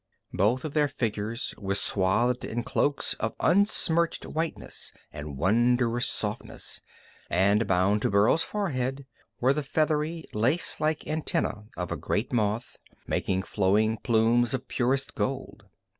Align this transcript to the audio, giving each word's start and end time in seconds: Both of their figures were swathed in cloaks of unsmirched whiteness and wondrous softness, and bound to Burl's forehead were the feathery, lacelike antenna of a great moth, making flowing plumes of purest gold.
Both 0.33 0.65
of 0.65 0.73
their 0.73 0.87
figures 0.87 1.53
were 1.59 1.75
swathed 1.75 2.43
in 2.43 2.63
cloaks 2.63 3.13
of 3.19 3.35
unsmirched 3.39 4.25
whiteness 4.25 4.91
and 5.13 5.37
wondrous 5.37 6.07
softness, 6.09 6.81
and 7.29 7.67
bound 7.67 8.01
to 8.01 8.09
Burl's 8.09 8.41
forehead 8.41 9.05
were 9.39 9.53
the 9.53 9.61
feathery, 9.61 10.25
lacelike 10.33 11.05
antenna 11.05 11.65
of 11.77 11.91
a 11.91 11.97
great 11.97 12.33
moth, 12.33 12.77
making 13.05 13.43
flowing 13.43 13.95
plumes 13.97 14.55
of 14.55 14.67
purest 14.67 15.13
gold. 15.13 15.65